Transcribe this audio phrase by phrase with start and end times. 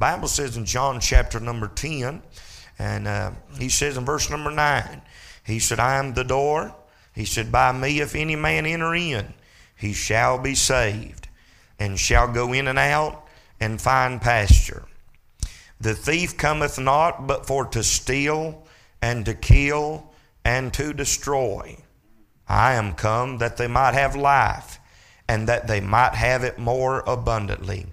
[0.00, 2.22] Bible says in John chapter number 10,
[2.78, 5.02] and uh, he says in verse number 9,
[5.44, 6.74] he said, I am the door.
[7.14, 9.34] He said, By me, if any man enter in,
[9.76, 11.28] he shall be saved,
[11.78, 13.26] and shall go in and out
[13.60, 14.86] and find pasture.
[15.78, 18.66] The thief cometh not but for to steal
[19.02, 20.10] and to kill
[20.46, 21.76] and to destroy.
[22.48, 24.78] I am come that they might have life,
[25.28, 27.86] and that they might have it more abundantly.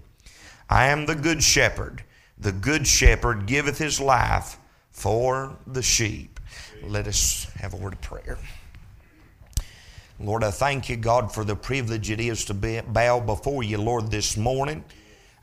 [0.70, 2.04] I am the good shepherd.
[2.38, 4.58] The good shepherd giveth his life
[4.92, 6.40] for the sheep.
[6.84, 8.38] Let us have a word of prayer.
[10.20, 14.12] Lord, I thank you, God, for the privilege it is to bow before you, Lord,
[14.12, 14.84] this morning.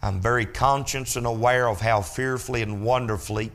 [0.02, 3.52] I'm very conscious and aware of how fearfully and wonderfully,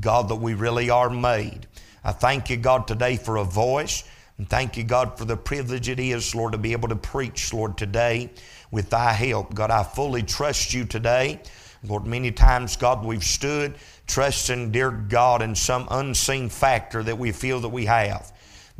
[0.00, 1.66] God, that we really are made.
[2.02, 4.04] I thank you, God, today for a voice.
[4.38, 7.52] And thank you, God, for the privilege it is, Lord, to be able to preach,
[7.52, 8.30] Lord, today
[8.70, 9.54] with thy help.
[9.54, 11.40] God, I fully trust you today.
[11.82, 13.74] Lord, many times, God, we've stood
[14.06, 18.32] trusting, dear God, in some unseen factor that we feel that we have.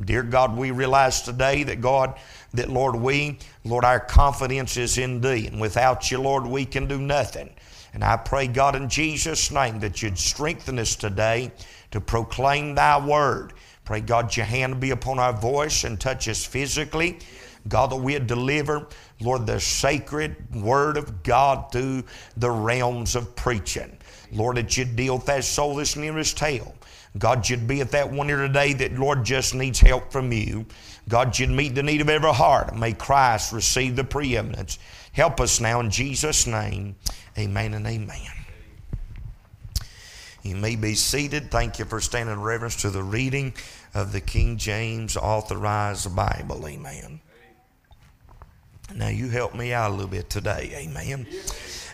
[0.03, 2.19] Dear God, we realize today that God,
[2.55, 5.47] that Lord, we, Lord, our confidence is in Thee.
[5.47, 7.51] And without you, Lord, we can do nothing.
[7.93, 11.53] And I pray, God, in Jesus' name, that you'd strengthen us today
[11.91, 13.53] to proclaim Thy word.
[13.85, 17.19] Pray, God, your hand be upon our voice and touch us physically.
[17.69, 18.87] God, that we'd deliver,
[19.21, 22.05] Lord, the sacred word of God through
[22.37, 23.97] the realms of preaching.
[24.33, 26.75] Lord, that you'd deal with that soul that's nearest hell.
[27.19, 30.67] God, you'd be at that one here today that, Lord, just needs help from you.
[31.09, 32.77] God, you'd meet the need of every heart.
[32.77, 34.79] May Christ receive the preeminence.
[35.13, 36.95] Help us now in Jesus' name.
[37.37, 38.31] Amen and amen.
[40.43, 41.51] You may be seated.
[41.51, 43.55] Thank you for standing in reverence to the reading
[43.93, 46.67] of the King James Authorized Bible.
[46.67, 47.21] Amen.
[48.95, 50.73] Now, you help me out a little bit today.
[50.75, 51.27] Amen.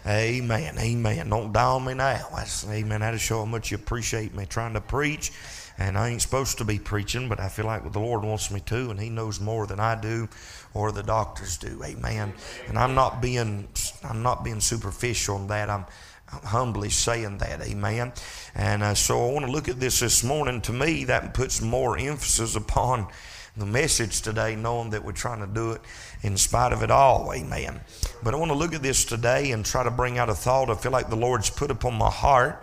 [0.07, 0.79] Amen.
[0.79, 1.29] Amen.
[1.29, 2.27] Don't on me now.
[2.35, 3.01] That's, amen.
[3.01, 5.33] That'll show how much you appreciate me trying to preach.
[5.79, 8.61] And I ain't supposed to be preaching, but I feel like the Lord wants me
[8.61, 10.29] to, and He knows more than I do
[10.73, 11.83] or the doctors do.
[11.85, 12.33] Amen.
[12.69, 13.69] And I'm not being
[14.05, 15.69] I'm not being superficial on that.
[15.69, 15.85] I'm,
[16.33, 17.61] I'm humbly saying that.
[17.63, 18.13] Amen.
[18.55, 20.61] And uh, so I want to look at this this morning.
[20.63, 23.09] To me, that puts more emphasis upon
[23.57, 25.81] the message today, knowing that we're trying to do it
[26.23, 27.33] in spite of it all.
[27.33, 27.81] Amen.
[28.23, 30.71] But I want to look at this today and try to bring out a thought
[30.71, 32.63] I feel like the Lord's put upon my heart.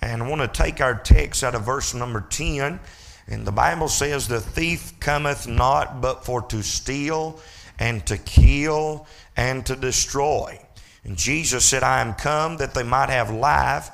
[0.00, 2.78] And I want to take our text out of verse number 10.
[3.26, 7.40] And the Bible says, The thief cometh not but for to steal
[7.78, 9.06] and to kill
[9.36, 10.58] and to destroy.
[11.04, 13.90] And Jesus said, I am come that they might have life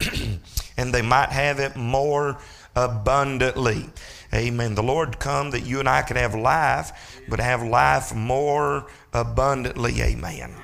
[0.76, 2.38] and they might have it more
[2.76, 3.88] abundantly.
[4.32, 4.74] Amen.
[4.74, 10.02] The Lord come that you and I can have life, but have life more abundantly.
[10.02, 10.54] Amen.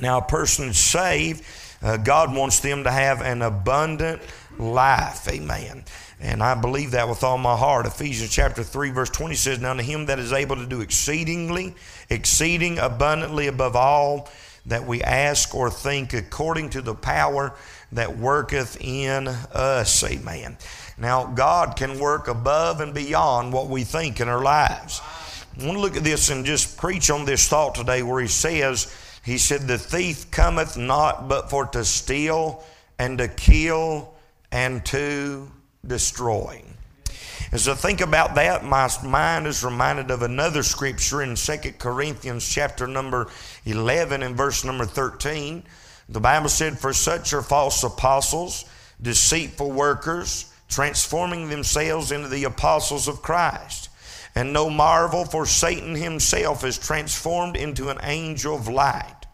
[0.00, 1.44] Now, a person saved,
[1.82, 4.22] uh, God wants them to have an abundant
[4.58, 5.28] life.
[5.28, 5.84] Amen.
[6.20, 7.86] And I believe that with all my heart.
[7.86, 11.74] Ephesians chapter 3, verse 20 says, Now to him that is able to do exceedingly,
[12.10, 14.28] exceeding abundantly above all
[14.66, 17.54] that we ask or think, according to the power
[17.92, 20.02] that worketh in us.
[20.04, 20.56] Amen.
[21.00, 25.00] Now, God can work above and beyond what we think in our lives.
[25.58, 28.28] I want to look at this and just preach on this thought today where he
[28.28, 28.94] says,
[29.24, 32.64] He said, The thief cometh not but for to steal
[32.98, 34.14] and to kill
[34.50, 35.50] and to
[35.86, 36.62] destroy.
[37.50, 42.46] As I think about that, my mind is reminded of another scripture in 2 Corinthians
[42.46, 43.28] chapter number
[43.64, 45.62] 11 and verse number 13.
[46.10, 48.64] The Bible said, For such are false apostles,
[49.00, 53.88] deceitful workers, transforming themselves into the apostles of Christ.
[54.34, 59.26] And no marvel, for Satan himself is transformed into an angel of light.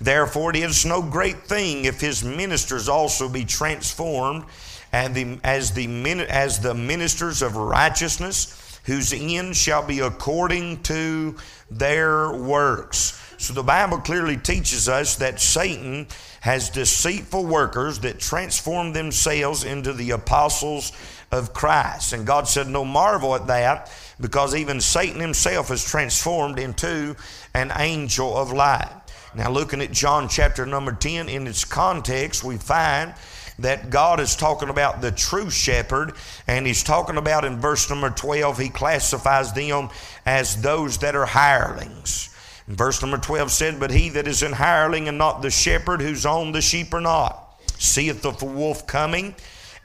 [0.00, 4.44] Therefore, it is no great thing if his ministers also be transformed
[4.92, 5.86] and the, as, the,
[6.28, 11.36] as the ministers of righteousness, whose end shall be according to
[11.70, 13.20] their works.
[13.44, 16.06] So the Bible clearly teaches us that Satan
[16.40, 20.92] has deceitful workers that transform themselves into the apostles
[21.30, 22.14] of Christ.
[22.14, 27.16] And God said, No marvel at that, because even Satan himself is transformed into
[27.52, 28.90] an angel of light.
[29.34, 33.12] Now, looking at John chapter number 10 in its context, we find
[33.58, 36.14] that God is talking about the true shepherd,
[36.46, 39.90] and He's talking about in verse number 12, He classifies them
[40.24, 42.30] as those that are hirelings.
[42.66, 46.24] Verse number 12 said, But he that is an hireling and not the shepherd whose
[46.24, 49.34] own the sheep are not, seeth the wolf coming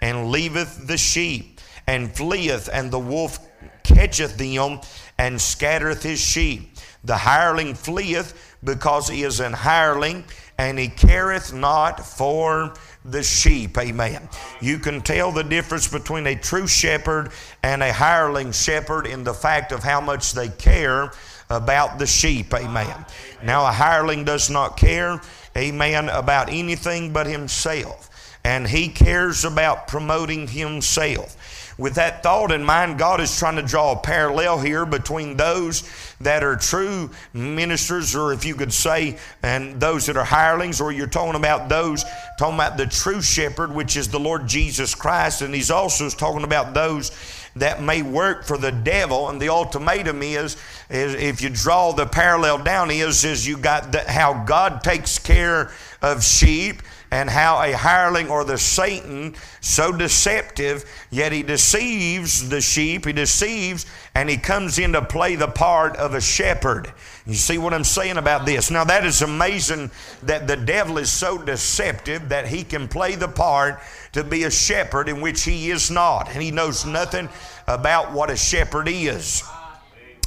[0.01, 3.39] and leaveth the sheep and fleeth, and the wolf
[3.83, 4.79] catcheth them
[5.17, 6.75] and scattereth his sheep.
[7.03, 10.23] The hireling fleeth because he is an hireling
[10.57, 12.73] and he careth not for
[13.05, 13.77] the sheep.
[13.77, 14.27] Amen.
[14.59, 17.31] You can tell the difference between a true shepherd
[17.63, 21.11] and a hireling shepherd in the fact of how much they care
[21.49, 22.53] about the sheep.
[22.53, 23.05] Amen.
[23.43, 25.21] Now, a hireling does not care,
[25.57, 28.09] amen, about anything but himself,
[28.43, 31.35] and he cares about promoting himself
[31.79, 35.89] with that thought in mind, God is trying to draw a parallel here between those
[36.19, 40.91] that are true ministers, or if you could say, and those that are hirelings, or
[40.91, 42.03] you're talking about those,
[42.37, 45.41] talking about the true shepherd, which is the Lord Jesus Christ.
[45.41, 47.13] And He's also talking about those
[47.55, 49.29] that may work for the devil.
[49.29, 50.57] And the ultimatum is,
[50.89, 55.71] if you draw the parallel down, is, is you got the, how God takes care
[56.01, 56.81] of sheep
[57.11, 63.13] and how a hireling or the Satan, so deceptive, yet he deceives the sheep, he
[63.13, 66.91] deceives, and he comes in to play the part of a shepherd.
[67.25, 68.69] You see what I'm saying about this?
[68.69, 69.89] Now, that is amazing
[70.23, 73.79] that the devil is so deceptive that he can play the part
[74.13, 77.27] to be a shepherd in which he is not, and he knows nothing
[77.67, 79.43] about what a shepherd is.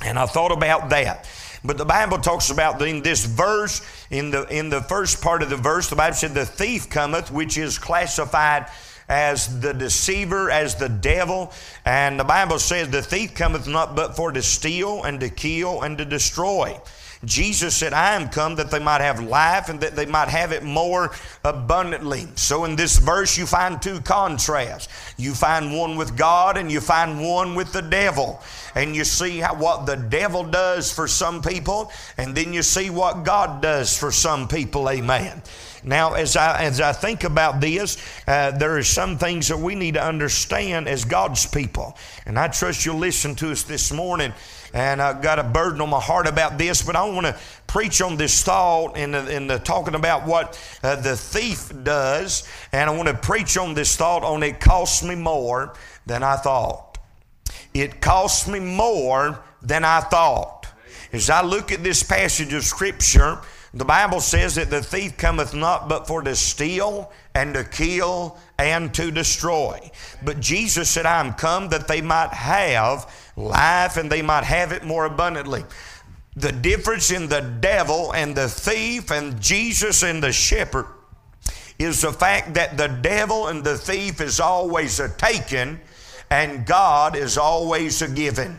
[0.04, 1.28] And I thought about that.
[1.64, 5.50] But the Bible talks about in this verse, in the in the first part of
[5.50, 8.66] the verse, the Bible said, "The thief cometh," which is classified
[9.08, 11.52] as the deceiver, as the devil.
[11.84, 15.82] And the Bible says, "The thief cometh not but for to steal and to kill
[15.82, 16.80] and to destroy."
[17.24, 20.50] Jesus said, I am come that they might have life and that they might have
[20.50, 21.12] it more
[21.44, 22.26] abundantly.
[22.34, 24.88] So in this verse, you find two contrasts.
[25.16, 28.42] You find one with God and you find one with the devil.
[28.74, 32.90] And you see how, what the devil does for some people, and then you see
[32.90, 34.88] what God does for some people.
[34.88, 35.42] Amen.
[35.84, 39.74] Now, as I, as I think about this, uh, there are some things that we
[39.74, 41.96] need to understand as God's people.
[42.24, 44.32] And I trust you'll listen to us this morning
[44.72, 47.36] and I've got a burden on my heart about this, but I want to
[47.66, 52.48] preach on this thought in the, in the talking about what uh, the thief does,
[52.72, 55.74] and I want to preach on this thought on it costs me more
[56.06, 56.98] than I thought.
[57.74, 60.66] It costs me more than I thought.
[61.12, 63.38] As I look at this passage of Scripture,
[63.74, 68.38] the Bible says that the thief cometh not but for to steal and to kill
[68.62, 69.90] and to destroy.
[70.22, 74.72] But Jesus said, I am come that they might have life and they might have
[74.72, 75.64] it more abundantly.
[76.36, 80.86] The difference in the devil and the thief and Jesus and the shepherd
[81.78, 85.80] is the fact that the devil and the thief is always a taken
[86.30, 88.58] and God is always a given.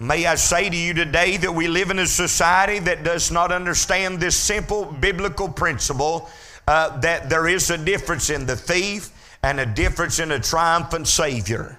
[0.00, 3.52] May I say to you today that we live in a society that does not
[3.52, 6.28] understand this simple biblical principle
[6.66, 9.10] uh, that there is a difference in the thief
[9.42, 11.78] and a difference in a triumphant Savior.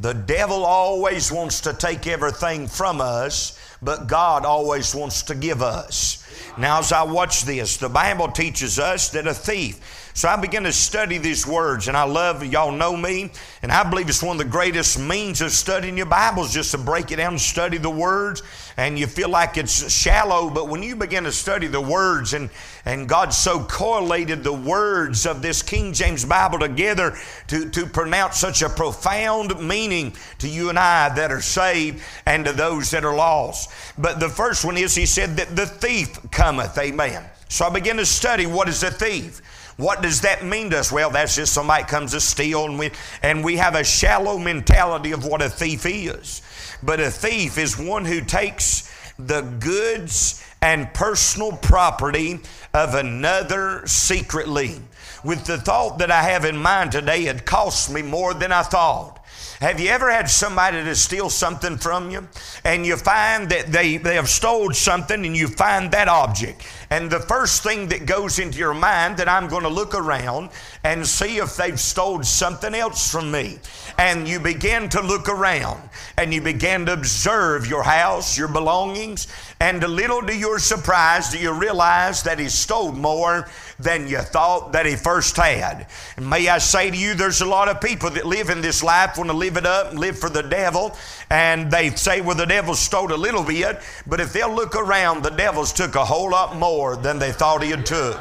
[0.00, 5.62] The devil always wants to take everything from us, but God always wants to give
[5.62, 6.26] us.
[6.58, 9.80] Now, as I watch this, the Bible teaches us that a thief
[10.14, 13.30] so I begin to study these words, and I love, y'all know me,
[13.62, 16.78] and I believe it's one of the greatest means of studying your Bibles just to
[16.78, 18.42] break it down and study the words.
[18.76, 22.50] And you feel like it's shallow, but when you begin to study the words, and,
[22.84, 27.16] and God so correlated the words of this King James Bible together
[27.48, 32.44] to, to pronounce such a profound meaning to you and I that are saved and
[32.44, 33.70] to those that are lost.
[33.96, 36.76] But the first one is, He said that the thief cometh.
[36.76, 37.24] Amen.
[37.48, 39.40] So I began to study what is a thief.
[39.76, 40.92] What does that mean to us?
[40.92, 42.90] Well, that's just somebody comes to steal, and we,
[43.22, 46.42] and we have a shallow mentality of what a thief is.
[46.82, 52.40] But a thief is one who takes the goods and personal property
[52.72, 54.80] of another secretly.
[55.24, 58.62] With the thought that I have in mind today, it costs me more than I
[58.62, 59.18] thought.
[59.60, 62.26] Have you ever had somebody to steal something from you
[62.64, 66.66] and you find that they, they have stole something and you find that object?
[66.92, 70.50] And the first thing that goes into your mind that I'm going to look around
[70.84, 73.60] and see if they've stole something else from me.
[73.96, 79.26] And you begin to look around and you begin to observe your house, your belongings,
[79.58, 84.18] and a little to your surprise do you realize that he stole more than you
[84.18, 85.86] thought that he first had.
[86.18, 88.82] And may I say to you, there's a lot of people that live in this
[88.82, 90.94] life want to live it up and live for the devil.
[91.32, 95.22] And they say, well, the devil stole a little bit, but if they'll look around,
[95.22, 98.20] the devil's took a whole lot more than they thought he had took.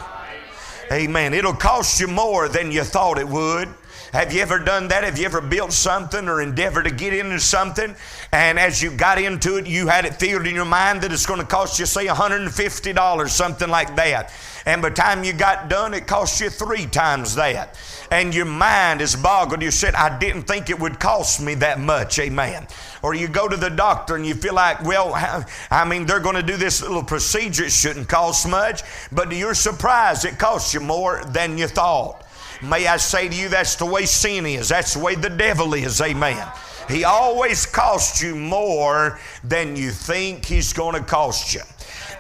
[0.94, 1.34] Amen.
[1.34, 3.68] It'll cost you more than you thought it would.
[4.12, 5.06] Have you ever done that?
[5.06, 7.96] Have you ever built something or endeavored to get into something?
[8.34, 11.26] And as you got into it, you had it figured in your mind that it's
[11.26, 14.34] going to cost you, say, $150, something like that.
[14.66, 17.80] And by the time you got done, it cost you three times that.
[18.12, 19.62] And your mind is boggled.
[19.62, 22.20] You said, I didn't think it would cost me that much.
[22.20, 22.68] Amen.
[23.02, 25.14] Or you go to the doctor and you feel like, well,
[25.72, 27.64] I mean, they're going to do this little procedure.
[27.64, 28.84] It shouldn't cost much.
[29.10, 32.21] But to your surprise, it costs you more than you thought.
[32.64, 34.70] May I say to you, that's the way sin is.
[34.70, 36.00] That's the way the devil is.
[36.00, 36.48] Amen.
[36.88, 41.62] He always costs you more than you think he's going to cost you.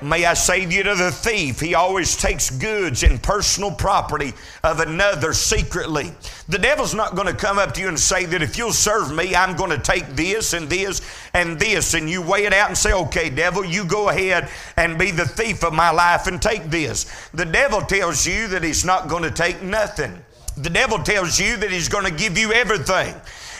[0.01, 4.33] May I say to you to the thief, he always takes goods and personal property
[4.63, 6.11] of another secretly.
[6.49, 9.13] The devil's not going to come up to you and say that if you'll serve
[9.13, 11.01] me, I'm going to take this and this
[11.35, 11.93] and this.
[11.93, 15.25] And you weigh it out and say, okay, devil, you go ahead and be the
[15.25, 17.29] thief of my life and take this.
[17.35, 20.23] The devil tells you that he's not going to take nothing.
[20.57, 23.15] The devil tells you that he's going to give you everything.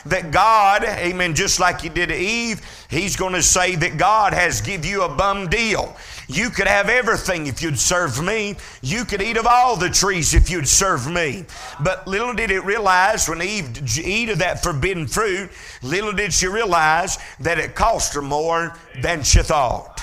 [0.07, 4.33] That God, amen, just like he did to Eve, he's going to say that God
[4.33, 5.95] has give you a bum deal.
[6.27, 8.55] You could have everything if you'd serve me.
[8.81, 11.45] You could eat of all the trees if you'd serve me.
[11.81, 15.51] But little did it realize when Eve eat of that forbidden fruit,
[15.83, 20.01] little did she realize that it cost her more than she thought.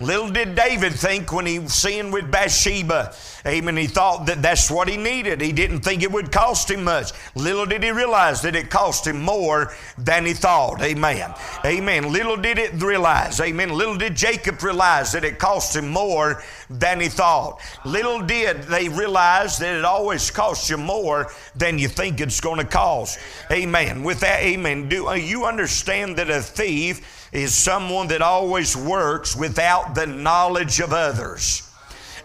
[0.00, 3.14] Little did David think when he sinned with Bathsheba
[3.46, 3.76] Amen.
[3.76, 5.40] He thought that that's what he needed.
[5.40, 7.12] He didn't think it would cost him much.
[7.34, 10.82] Little did he realize that it cost him more than he thought.
[10.82, 11.32] Amen.
[11.64, 12.12] Amen.
[12.12, 13.40] Little did it realize.
[13.40, 13.70] Amen.
[13.70, 17.60] Little did Jacob realize that it cost him more than he thought.
[17.84, 22.58] Little did they realize that it always costs you more than you think it's going
[22.58, 23.18] to cost.
[23.50, 24.02] Amen.
[24.02, 24.88] With that, amen.
[24.88, 30.80] Do uh, you understand that a thief is someone that always works without the knowledge
[30.80, 31.69] of others?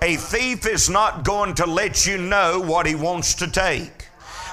[0.02, 4.08] A thief is not going to let you know what he wants to take.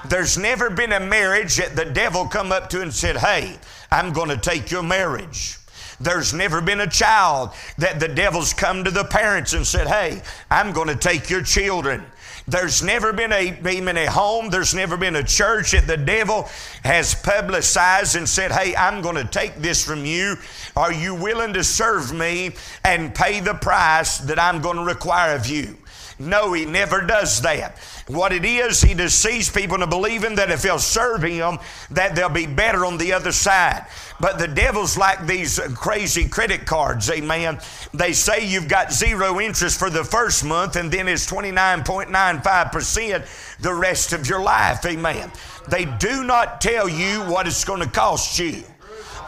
[0.04, 3.58] There's never been a marriage that the devil come up to and said, "Hey,
[3.90, 5.58] I'm going to take your marriage."
[6.02, 10.22] There's never been a child that the devil's come to the parents and said, Hey,
[10.50, 12.04] I'm going to take your children.
[12.48, 16.48] There's never been a, even a home, there's never been a church that the devil
[16.84, 20.36] has publicized and said, Hey, I'm going to take this from you.
[20.76, 22.52] Are you willing to serve me
[22.84, 25.76] and pay the price that I'm going to require of you?
[26.22, 27.76] No, he never does that.
[28.06, 31.58] What it is, he deceives people into believing that if they'll serve him,
[31.90, 33.86] that they'll be better on the other side.
[34.20, 37.58] But the devil's like these crazy credit cards, amen.
[37.92, 43.74] They say you've got zero interest for the first month and then it's 29.95% the
[43.74, 45.32] rest of your life, amen.
[45.68, 48.62] They do not tell you what it's going to cost you.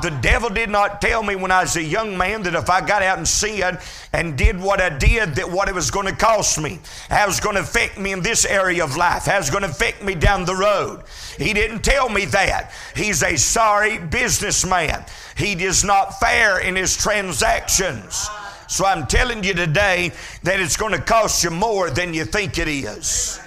[0.03, 2.85] The devil did not tell me when I was a young man that if I
[2.85, 3.79] got out and sinned
[4.13, 7.29] and did what I did, that what it was going to cost me, how it
[7.29, 9.71] was going to affect me in this area of life, how it was going to
[9.71, 11.03] affect me down the road.
[11.39, 12.73] He didn't tell me that.
[12.95, 15.05] He's a sorry businessman.
[15.37, 18.29] He is not fair in his transactions.
[18.67, 22.59] So I'm telling you today that it's going to cost you more than you think
[22.59, 23.41] it is.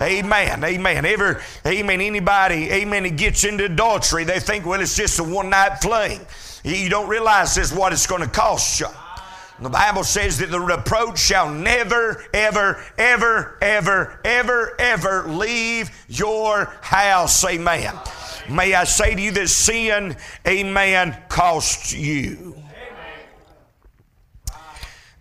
[0.00, 0.62] Amen.
[0.62, 1.04] Amen.
[1.04, 2.00] Ever, amen.
[2.00, 6.20] Anybody, amen, He gets into adultery, they think, well, it's just a one night fling.
[6.64, 8.88] You don't realize this what it's going to cost you.
[9.60, 16.66] The Bible says that the reproach shall never, ever, ever, ever, ever, ever leave your
[16.82, 17.42] house.
[17.44, 17.94] Amen.
[18.50, 22.56] May I say to you that sin, amen, costs you.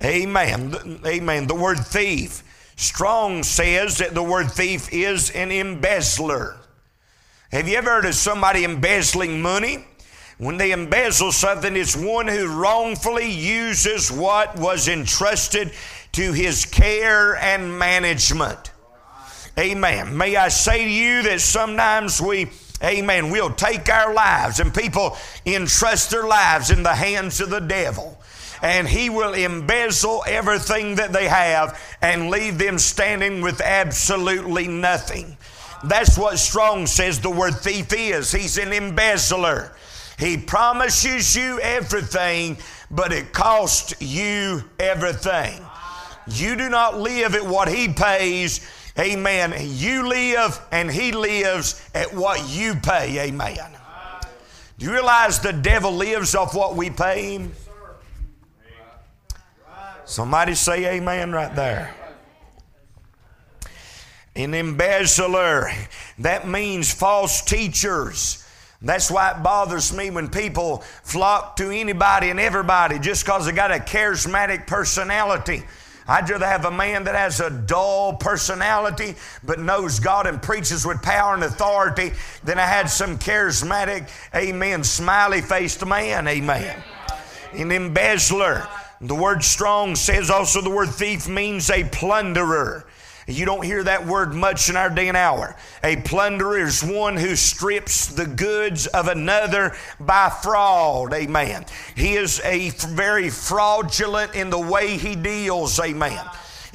[0.03, 0.75] Amen.
[1.05, 1.48] Amen.
[1.48, 2.44] The word thief
[2.75, 6.58] Strong says that the word thief is an embezzler.
[7.51, 9.86] Have you ever heard of somebody embezzling money?
[10.38, 15.72] When they embezzle something, it's one who wrongfully uses what was entrusted
[16.12, 18.72] to his care and management.
[19.58, 20.17] Amen.
[20.17, 22.50] May I say to you that sometimes we,
[22.84, 25.15] amen, we'll take our lives and people
[25.46, 28.22] entrust their lives in the hands of the devil
[28.62, 35.38] and he will embezzle everything that they have and leave them standing with absolutely nothing.
[35.84, 38.32] That's what Strong says the word thief is.
[38.32, 39.76] He's an embezzler.
[40.18, 42.58] He promises you everything,
[42.90, 45.62] but it costs you everything.
[46.28, 48.68] You do not live at what he pays.
[48.98, 49.54] Amen.
[49.60, 53.20] You live and he lives at what you pay.
[53.28, 53.58] Amen.
[54.78, 57.52] Do you realize the devil lives off what we pay him?
[60.06, 61.94] Somebody say amen right there.
[64.36, 65.70] An embezzler,
[66.20, 68.46] that means false teachers.
[68.82, 73.52] That's why it bothers me when people flock to anybody and everybody just because they
[73.52, 75.64] got a charismatic personality.
[76.08, 80.86] I'd rather have a man that has a dull personality but knows God and preaches
[80.86, 82.12] with power and authority
[82.44, 86.84] than I had some charismatic, amen, smiley faced man, amen.
[87.54, 88.68] An embezzler.
[89.08, 92.86] The word strong says also the word thief means a plunderer.
[93.28, 95.56] You don't hear that word much in our day and hour.
[95.84, 101.14] A plunderer is one who strips the goods of another by fraud.
[101.14, 101.66] Amen.
[101.96, 105.80] He is a very fraudulent in the way he deals.
[105.80, 106.24] Amen.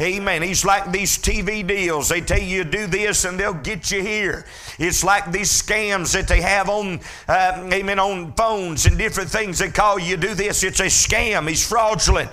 [0.01, 0.41] Amen.
[0.41, 2.09] He's like these TV deals.
[2.09, 4.47] They tell you to do this and they'll get you here.
[4.79, 9.59] It's like these scams that they have on, uh, amen, on phones and different things.
[9.59, 10.65] They call you do this.
[10.65, 11.47] It's a scam.
[11.47, 12.31] He's fraudulent.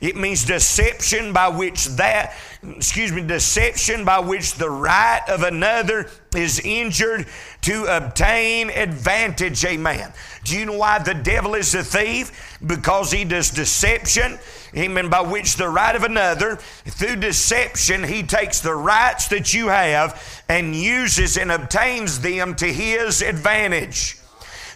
[0.00, 6.08] It means deception by which that, excuse me, deception by which the right of another
[6.34, 7.26] is injured
[7.62, 9.62] to obtain advantage.
[9.64, 10.12] Amen.
[10.44, 12.58] Do you know why the devil is a thief?
[12.64, 14.38] Because he does deception.
[14.74, 15.10] Amen.
[15.10, 20.42] By which the right of another, through deception, he takes the rights that you have
[20.48, 24.19] and uses and obtains them to his advantage.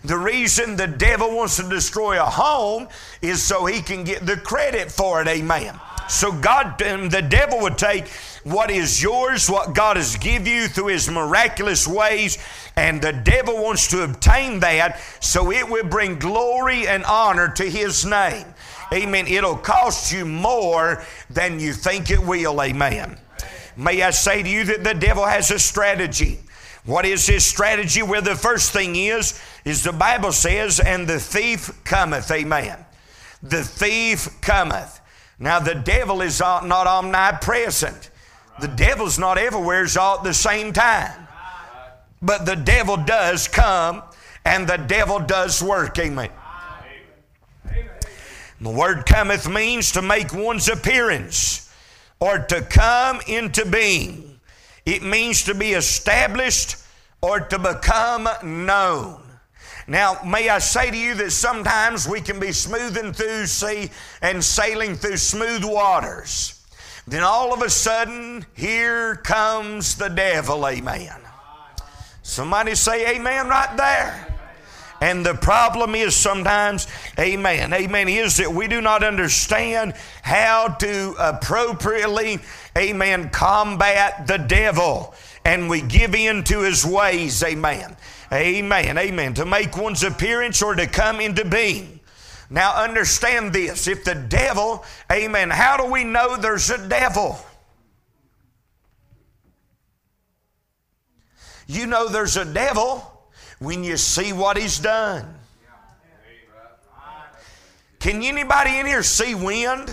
[0.04, 2.88] The reason the devil wants to destroy a home
[3.22, 5.28] is so he can get the credit for it.
[5.28, 5.80] Amen.
[6.08, 8.08] So God, um, the devil would take
[8.44, 12.36] what is yours, what God has given you through his miraculous ways,
[12.76, 17.64] and the devil wants to obtain that so it will bring glory and honor to
[17.64, 18.44] his name.
[18.92, 19.26] Amen.
[19.26, 22.60] It'll cost you more than you think it will.
[22.60, 23.16] Amen.
[23.76, 26.40] May I say to you that the devil has a strategy.
[26.84, 28.02] What is his strategy?
[28.02, 32.30] Well, the first thing is, is the Bible says, and the thief cometh.
[32.30, 32.84] Amen.
[33.42, 35.00] The thief cometh.
[35.38, 38.10] Now, the devil is not omnipresent.
[38.60, 41.26] The devil's not everywhere all at the same time.
[42.22, 44.02] But the devil does come
[44.44, 45.98] and the devil does work.
[45.98, 46.30] Amen.
[48.60, 51.70] The word cometh means to make one's appearance
[52.20, 54.33] or to come into being.
[54.86, 56.76] It means to be established
[57.20, 59.22] or to become known.
[59.86, 63.90] Now, may I say to you that sometimes we can be smoothing through sea
[64.22, 66.62] and sailing through smooth waters.
[67.06, 71.20] Then all of a sudden, here comes the devil, amen.
[72.22, 74.34] Somebody say amen right there.
[75.02, 76.86] And the problem is sometimes,
[77.18, 82.38] amen, amen, is that we do not understand how to appropriately,
[82.76, 85.14] amen, combat the devil.
[85.44, 87.96] And we give in to his ways, amen.
[88.32, 89.34] Amen, amen.
[89.34, 92.00] To make one's appearance or to come into being.
[92.50, 93.86] Now understand this.
[93.86, 97.38] If the devil, amen, how do we know there's a devil?
[101.66, 103.10] You know there's a devil
[103.58, 105.34] when you see what he's done.
[107.98, 109.90] Can anybody in here see wind?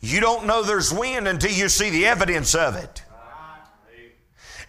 [0.00, 3.02] You don't know there's wind until you see the evidence of it.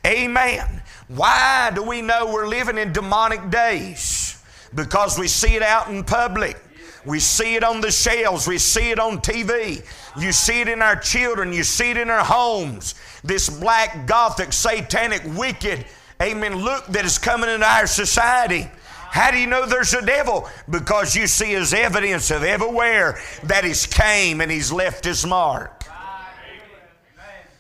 [0.06, 0.82] Amen.
[1.08, 4.44] Why do we know we're living in demonic days?
[4.74, 6.58] Because we see it out in public.
[7.06, 8.48] We see it on the shelves.
[8.48, 9.86] We see it on TV.
[10.20, 11.54] You see it in our children.
[11.54, 12.96] You see it in our homes.
[13.24, 15.86] This black, gothic, satanic, wicked
[16.22, 18.70] amen, look that is coming into our society.
[19.12, 20.48] How do you know there's a devil?
[20.70, 25.84] Because you see his evidence of everywhere that he's came and he's left his mark.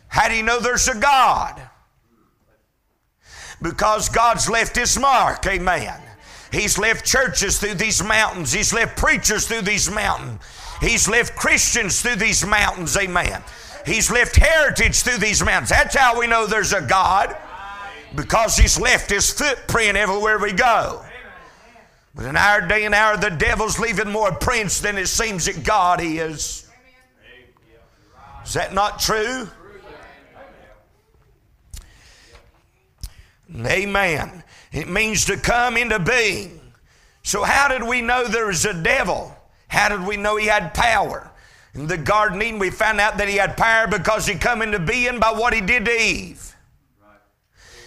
[0.08, 1.62] How do you know there's a God?
[3.62, 6.00] Because God's left his mark, amen.
[6.54, 8.54] He's left churches through these mountains.
[8.54, 10.42] He's left preachers through these mountains.
[10.80, 13.44] He's left Christians through these mountains, amen.
[13.86, 15.70] He's left heritage through these mountains.
[15.70, 17.36] That's how we know there's a God
[18.16, 21.04] because he's left his footprint everywhere we go.
[22.13, 25.63] But in our day and hour, the devil's leaving more prints than it seems that
[25.63, 26.67] God is.
[28.45, 29.47] Is that not true?
[33.65, 34.43] Amen.
[34.71, 36.60] It means to come into being.
[37.24, 39.36] So, how did we know there was a devil?
[39.67, 41.30] How did we know he had power?
[41.74, 44.80] In the Garden Eden, we found out that he had power because he come into
[44.80, 46.56] being by what he did to Eve.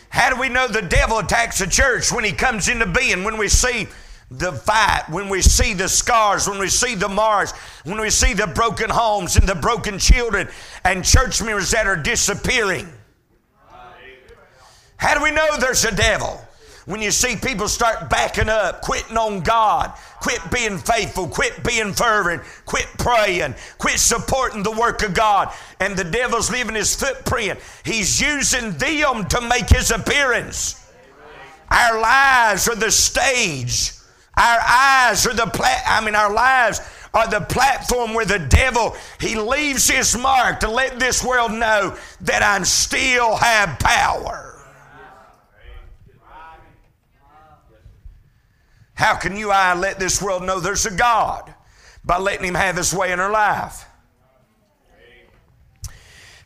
[0.09, 3.25] How do we know the devil attacks the church when he comes into being?
[3.25, 3.89] When we see
[4.31, 7.53] the fight, when we see the scars, when we see the marks,
[7.85, 10.49] when we see the broken homes and the broken children
[10.85, 12.89] and church members that are disappearing.
[14.97, 16.41] How do we know there's a devil?
[16.87, 21.95] When you see people start backing up, quitting on God, quit being faithful, quit being
[21.95, 27.59] fervent, quit praying, quit supporting the work of God, and the devil's leaving his footprint.
[27.85, 30.81] He's using them to make his appearance.
[31.71, 33.93] Our lives are the stage.
[34.37, 36.81] Our eyes are the pla- I mean, our lives
[37.13, 41.97] are the platform where the devil he leaves his mark to let this world know
[42.23, 44.55] that I still have power.
[48.95, 51.53] How can you I let this world know there's a God?
[52.05, 53.87] By letting him have his way in our life.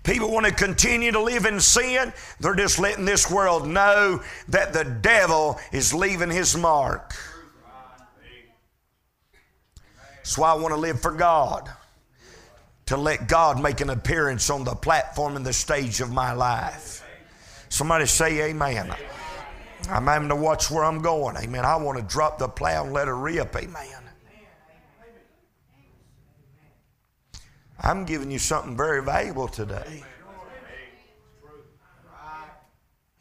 [0.02, 2.12] People want to continue to live in sin.
[2.40, 7.14] They're just letting this world know that the devil is leaving his mark.
[10.28, 11.70] That's why I want to live for God.
[12.84, 17.02] To let God make an appearance on the platform and the stage of my life.
[17.70, 18.94] Somebody say amen.
[19.88, 21.38] I'm having to watch where I'm going.
[21.38, 21.64] Amen.
[21.64, 23.56] I want to drop the plow and let her rip.
[23.56, 24.02] Amen.
[27.80, 30.04] I'm giving you something very valuable today.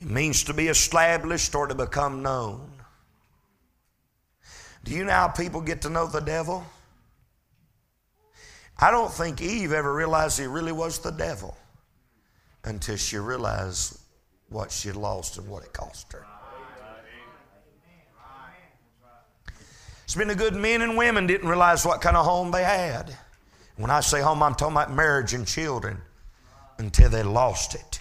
[0.02, 2.70] It means to be established or to become known.
[4.84, 6.66] Do you know how people get to know the devil?
[8.80, 11.58] I don't think Eve ever realized he really was the devil
[12.64, 14.00] until she realized
[14.50, 16.26] what she lost and what it cost her.
[20.04, 23.14] It's been a good men and women didn't realize what kind of home they had.
[23.76, 25.98] When I say home, I'm talking about marriage and children
[26.78, 28.00] until they lost it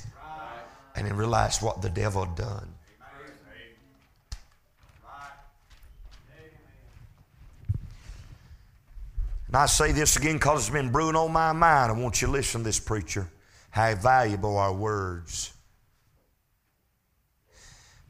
[0.95, 2.76] and then realized what the devil had done.
[9.57, 11.91] And I say this again because it's been brewing on my mind.
[11.91, 13.27] I want you to listen to this preacher.
[13.71, 15.51] How valuable are words.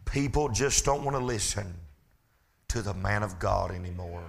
[0.05, 1.73] People just don't want to listen
[2.67, 4.25] to the man of God anymore.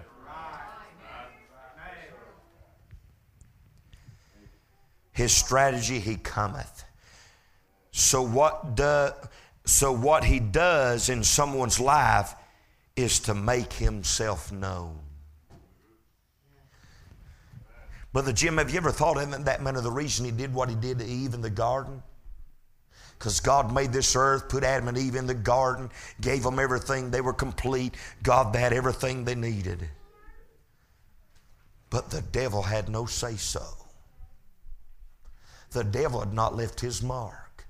[5.12, 6.84] His strategy, he cometh.
[7.90, 9.10] So what do,
[9.66, 12.36] so what he does in someone's life
[12.96, 15.00] is to make himself known.
[18.18, 20.70] Brother Jim, have you ever thought of that man of the reason he did what
[20.70, 22.02] he did to Eve in the garden?
[23.14, 27.12] Because God made this earth, put Adam and Eve in the garden, gave them everything.
[27.12, 27.94] They were complete.
[28.24, 29.88] God had everything they needed.
[31.92, 33.68] But the devil had no say so.
[35.70, 37.68] The devil had not left his mark.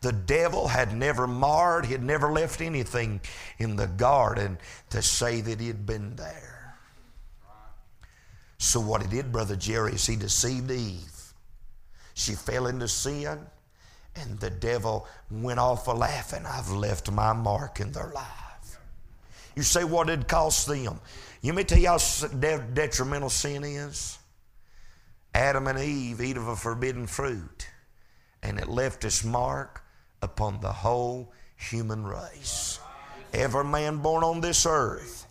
[0.00, 3.20] The devil had never marred, he had never left anything
[3.58, 4.58] in the garden
[4.90, 6.51] to say that he had been there.
[8.62, 11.34] So, what he did, Brother Jerry, is he deceived Eve.
[12.14, 13.40] She fell into sin.
[14.14, 16.46] And the devil went off a laughing.
[16.46, 18.78] I've left my mark in their life.
[19.56, 21.00] You say, what did it cost them?
[21.40, 21.98] You may tell you how
[22.28, 24.16] detrimental sin is.
[25.34, 27.66] Adam and Eve eat of a forbidden fruit,
[28.44, 29.82] and it left its mark
[30.22, 32.78] upon the whole human race.
[33.32, 35.26] Every man born on this earth.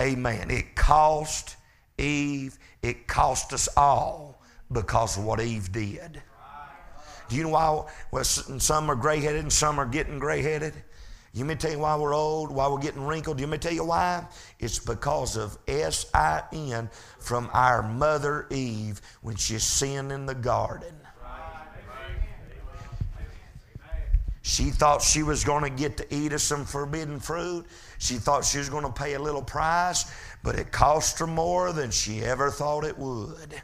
[0.00, 0.50] Amen.
[0.50, 1.56] It cost
[2.02, 6.20] Eve, it cost us all because of what Eve did.
[7.28, 10.74] Do you know why well, some are gray headed and some are getting gray headed?
[11.34, 13.40] You may tell you why we're old, why we're getting wrinkled.
[13.40, 14.26] You may tell you why?
[14.58, 20.34] It's because of S I N from our mother Eve when she sinned in the
[20.34, 20.94] garden.
[24.44, 27.64] She thought she was going to get to eat of some forbidden fruit.
[27.98, 31.72] She thought she was going to pay a little price, but it cost her more
[31.72, 33.62] than she ever thought it would.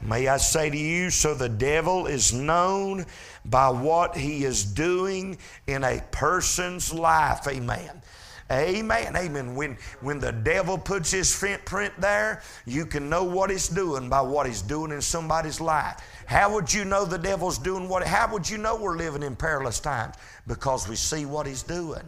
[0.00, 3.06] May I say to you, so the devil is known
[3.44, 7.46] by what he is doing in a person's life.
[7.46, 8.02] Amen.
[8.50, 9.16] Amen.
[9.16, 9.54] Amen.
[9.54, 14.20] When, when the devil puts his print there, you can know what he's doing by
[14.20, 16.02] what he's doing in somebody's life.
[16.26, 18.06] How would you know the devil's doing what?
[18.06, 20.16] How would you know we're living in perilous times?
[20.46, 22.02] Because we see what he's doing.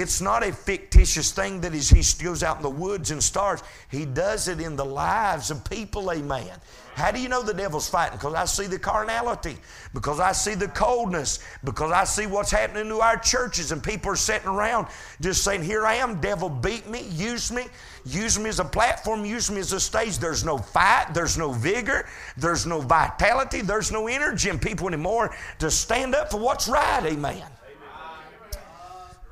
[0.00, 3.62] It's not a fictitious thing that he goes out in the woods and starts.
[3.90, 6.50] He does it in the lives of people, amen.
[6.94, 8.18] How do you know the devil's fighting?
[8.18, 9.56] Because I see the carnality,
[9.92, 14.10] because I see the coldness, because I see what's happening to our churches, and people
[14.10, 14.88] are sitting around
[15.20, 17.66] just saying, Here I am, devil, beat me, use me,
[18.04, 20.18] use me as a platform, use me as a stage.
[20.18, 25.34] There's no fight, there's no vigor, there's no vitality, there's no energy in people anymore
[25.60, 27.44] to stand up for what's right, amen.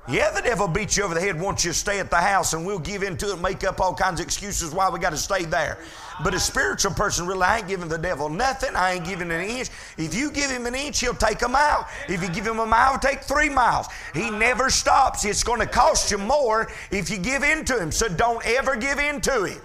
[0.08, 2.54] Yeah, the devil beats you over the head, wants you to stay at the house,
[2.54, 5.10] and we'll give in to it, make up all kinds of excuses why we got
[5.10, 5.78] to stay there.
[6.24, 8.74] But a spiritual person really, I ain't giving the devil nothing.
[8.74, 9.70] I ain't giving an inch.
[9.96, 11.88] If you give him an inch, he'll take a mile.
[12.08, 13.86] If you give him a mile, he'll take three miles.
[14.12, 15.24] He never stops.
[15.24, 17.92] It's going to cost you more if you give in to him.
[17.92, 19.60] So don't ever give in to him.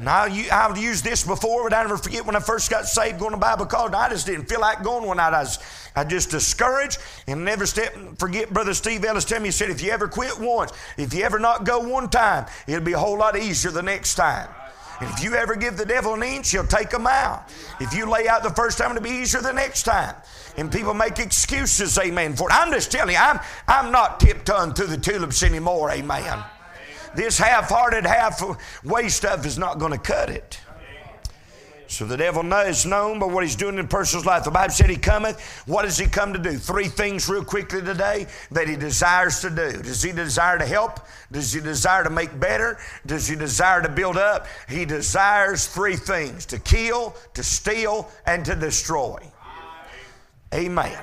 [0.00, 3.18] Now, you, I've used this before, but I never forget when I first got saved
[3.18, 3.92] going to Bible college.
[3.92, 5.32] I just didn't feel like going one night.
[5.32, 5.58] I was,
[5.94, 9.82] I just discouraged and never step, forget Brother Steve Ellis tell me, he said, if
[9.82, 13.18] you ever quit once, if you ever not go one time, it'll be a whole
[13.18, 14.48] lot easier the next time.
[15.00, 17.44] And if you ever give the devil an inch, he'll take a mile.
[17.80, 20.14] If you lay out the first time, it'll be easier the next time.
[20.56, 22.54] And people make excuses, amen, for it.
[22.54, 26.44] I'm just telling you, I'm, I'm not tiptoeing through the tulips anymore, amen.
[27.16, 28.42] This half hearted, half
[28.84, 30.58] way stuff is not going to cut it.
[31.86, 34.42] So the devil is known by what he's doing in a person's life.
[34.42, 35.40] The Bible said he cometh.
[35.66, 36.56] What does he come to do?
[36.56, 39.82] Three things real quickly today that he desires to do.
[39.82, 41.00] Does he desire to help?
[41.30, 42.78] Does he desire to make better?
[43.06, 44.46] Does he desire to build up?
[44.68, 49.18] He desires three things to kill, to steal, and to destroy.
[50.52, 50.98] Amen.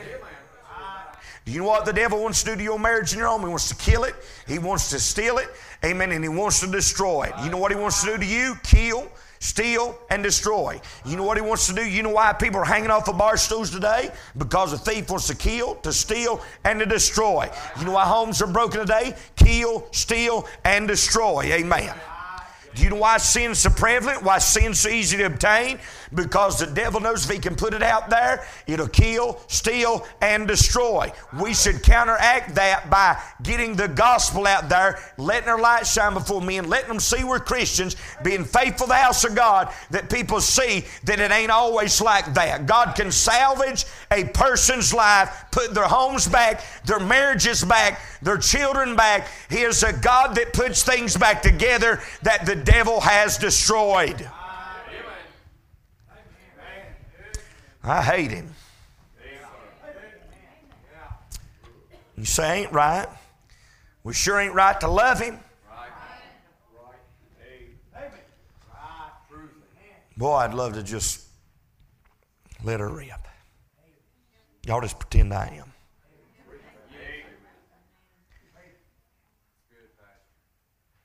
[1.45, 3.41] Do you know what the devil wants to do to your marriage and your home?
[3.41, 4.15] He wants to kill it,
[4.47, 5.49] he wants to steal it,
[5.83, 7.33] amen, and he wants to destroy it.
[7.43, 8.55] You know what he wants to do to you?
[8.63, 10.79] Kill, steal, and destroy.
[11.03, 11.83] You know what he wants to do?
[11.83, 14.11] You know why people are hanging off of bar stools today?
[14.37, 17.49] Because a thief wants to kill, to steal, and to destroy.
[17.79, 19.15] You know why homes are broken today?
[19.35, 21.45] Kill, steal, and destroy.
[21.45, 21.91] Amen.
[22.75, 24.23] Do you know why sin's so prevalent?
[24.23, 25.79] Why sin's so easy to obtain?
[26.13, 30.47] Because the devil knows if he can put it out there, it'll kill, steal, and
[30.47, 31.11] destroy.
[31.39, 36.41] We should counteract that by getting the gospel out there, letting our light shine before
[36.41, 40.41] men, letting them see we're Christians, being faithful to the house of God, that people
[40.41, 42.65] see that it ain't always like that.
[42.65, 48.95] God can salvage a person's life, put their homes back, their marriages back, their children
[48.95, 49.27] back.
[49.49, 54.29] He is a God that puts things back together that the devil has destroyed.
[57.83, 58.53] I hate him.
[62.17, 63.07] You say ain't right.
[64.03, 65.39] We sure ain't right to love him.
[70.17, 71.25] Boy, I'd love to just
[72.63, 73.09] let her rip.
[74.67, 75.73] Y'all just pretend I am.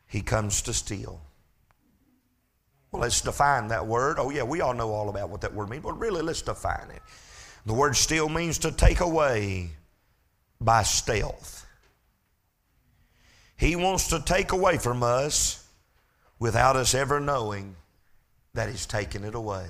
[0.07, 1.26] He comes to steal.
[2.91, 4.19] Well, let's define that word.
[4.19, 6.91] Oh, yeah, we all know all about what that word means, but really, let's define
[6.91, 7.03] it.
[7.67, 9.71] The word steal means to take away
[10.61, 11.67] by stealth.
[13.57, 15.67] He wants to take away from us
[16.39, 17.75] without us ever knowing
[18.55, 19.67] that He's taking it away.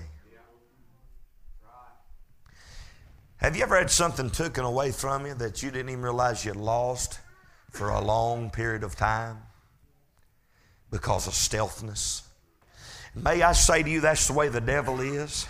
[3.38, 6.52] Have you ever had something taken away from you that you didn't even realize you
[6.54, 7.20] lost
[7.70, 9.38] for a long period of time
[10.90, 12.25] because of stealthness?
[13.16, 15.46] May I say to you, that's the way the devil is.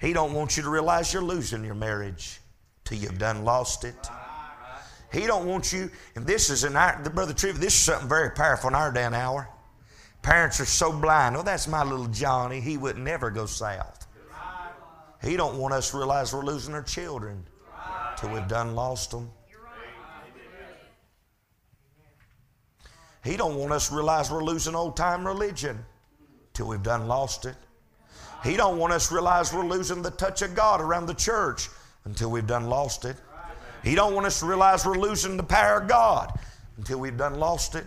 [0.00, 2.40] He don't want you to realize you're losing your marriage
[2.84, 3.96] till you've done lost it.
[5.12, 8.30] He don't want you, and this is in our, Brother Trevor, this is something very
[8.30, 9.48] powerful in our day and hour.
[10.22, 11.36] Parents are so blind.
[11.36, 12.60] Oh, that's my little Johnny.
[12.60, 14.06] He would never go south.
[15.22, 17.44] He don't want us to realize we're losing our children
[18.16, 19.30] till we've done lost them.
[23.24, 25.84] He don't want us to realize we're losing old time religion
[26.54, 27.56] till we've done lost it.
[28.42, 31.68] He don't want us to realize we're losing the touch of God around the church
[32.04, 33.16] until we've done lost it.
[33.82, 36.38] He don't want us to realize we're losing the power of God
[36.78, 37.84] until we've done lost it.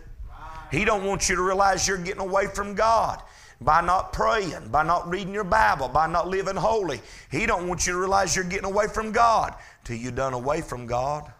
[0.72, 3.22] He don't want you to realize you're getting away from God
[3.62, 7.02] by not praying, by not reading your Bible, by not living holy.
[7.32, 10.62] He don't want you to realize you're getting away from God till you're done away
[10.62, 11.32] from God.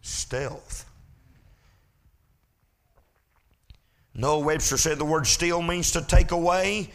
[0.00, 0.87] Stealth.
[4.18, 6.90] Noah Webster said the word steal means to take away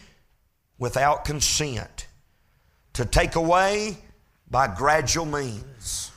[0.77, 2.07] without consent,
[2.91, 3.97] to take away
[4.51, 6.11] by gradual means.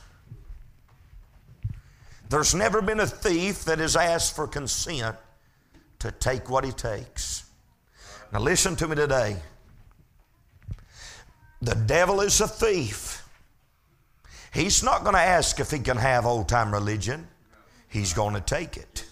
[2.27, 5.15] There's never been a thief that has asked for consent
[5.99, 7.45] to take what he takes.
[8.33, 9.37] Now, listen to me today.
[11.61, 13.25] The devil is a thief.
[14.53, 17.29] He's not going to ask if he can have old time religion,
[17.87, 19.06] he's going to take it.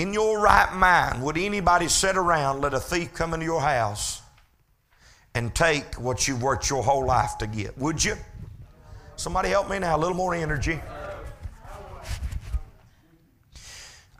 [0.00, 4.22] In your right mind, would anybody sit around, let a thief come into your house
[5.36, 7.78] and take what you've worked your whole life to get?
[7.78, 8.16] Would you?
[9.14, 10.80] Somebody help me now, a little more energy.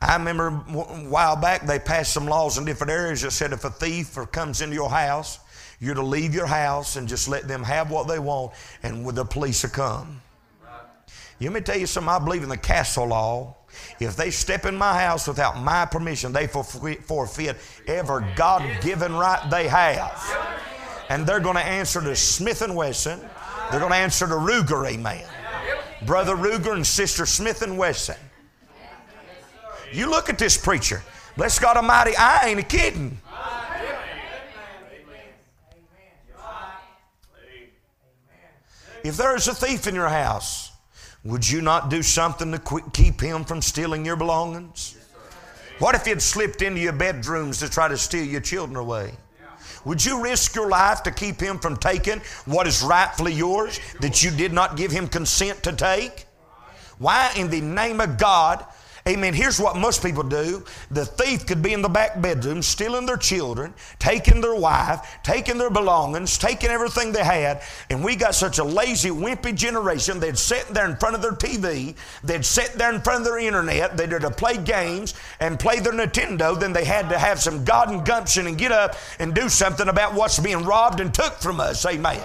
[0.01, 3.65] I remember a while back they passed some laws in different areas that said if
[3.65, 5.41] a thief comes into your house,
[5.81, 8.53] you're to leave your house and just let them have what they want,
[8.85, 10.21] and the police will come.
[11.41, 12.09] Let me tell you something.
[12.09, 13.57] I believe in the castle law.
[14.01, 17.57] If they step in my house without my permission, they forfeit
[17.87, 20.21] every God-given right they have,
[21.09, 23.21] and they're going to answer to Smith and Wesson.
[23.71, 25.25] They're going to answer to Ruger, amen.
[26.07, 28.17] Brother Ruger and Sister Smith and Wesson.
[29.93, 31.03] You look at this preacher.
[31.37, 33.19] Bless God Almighty, I ain't a kidding.
[39.03, 40.73] If there is a thief in your house,
[41.25, 44.97] would you not do something to keep him from stealing your belongings?
[45.79, 49.13] What if he had slipped into your bedrooms to try to steal your children away?
[49.85, 54.23] Would you risk your life to keep him from taking what is rightfully yours that
[54.23, 56.27] you did not give him consent to take?
[56.99, 58.65] Why in the name of God
[59.07, 59.35] Amen.
[59.35, 63.19] Here's what most people do the thief could be in the back bedroom, stealing their
[63.19, 67.63] children, taking their wife, taking their belongings, taking everything they had.
[67.91, 70.21] And we got such a lazy, wimpy generation.
[70.21, 73.39] They'd sit there in front of their TV, they'd sit there in front of their
[73.39, 76.59] internet, they'd to play games and play their Nintendo.
[76.59, 79.89] Then they had to have some God and gumption and get up and do something
[79.89, 81.85] about what's being robbed and took from us.
[81.85, 82.23] Amen.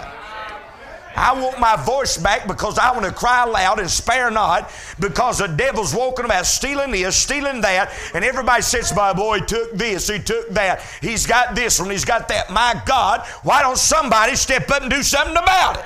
[1.16, 5.38] I want my voice back because I want to cry loud and spare not because
[5.38, 10.08] the devil's walking about stealing this, stealing that, and everybody says, My boy took this,
[10.08, 12.50] he took that, he's got this one, he's got that.
[12.50, 15.84] My God, why don't somebody step up and do something about it?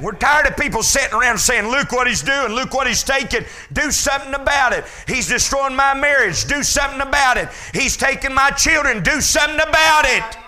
[0.00, 3.44] We're tired of people sitting around saying, Look what he's doing, look what he's taking.
[3.72, 4.84] Do something about it.
[5.06, 6.46] He's destroying my marriage.
[6.46, 7.48] Do something about it.
[7.72, 9.02] He's taking my children.
[9.02, 10.43] Do something about it.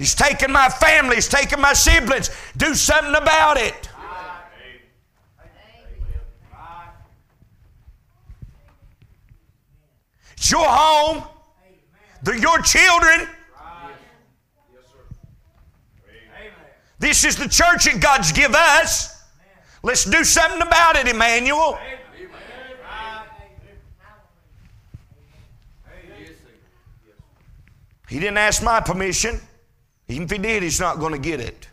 [0.00, 2.30] He's taking my family, He's taking my siblings.
[2.56, 3.90] Do something about it.
[10.32, 11.22] It's your home.
[12.22, 13.28] They're your children.
[16.98, 19.22] This is the church that God's give us.
[19.82, 21.78] Let's do something about it, Emmanuel.
[28.08, 29.38] He didn't ask my permission.
[30.10, 31.68] Even if he did, he's not going to get it.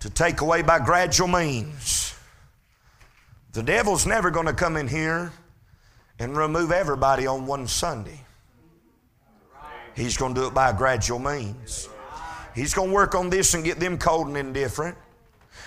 [0.00, 2.14] To take away by gradual means.
[3.52, 5.32] The devil's never going to come in here
[6.18, 8.20] and remove everybody on one Sunday.
[9.94, 11.88] He's going to do it by gradual means.
[12.54, 14.96] He's going to work on this and get them cold and indifferent.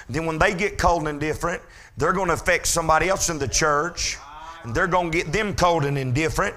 [0.09, 1.61] Then, when they get cold and indifferent,
[1.95, 4.17] they're going to affect somebody else in the church,
[4.63, 6.55] and they're going to get them cold and indifferent.